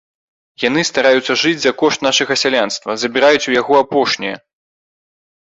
Яны 0.61 0.81
стараюцца 0.89 1.33
жыць 1.41 1.59
за 1.65 1.73
кошт 1.81 1.99
нашага 2.07 2.33
сялянства, 2.45 2.97
забіраюць 3.03 3.45
у 3.53 3.55
яго 3.61 3.79
апошняе. 3.83 4.35